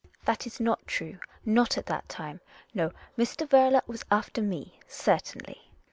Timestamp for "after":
4.09-4.41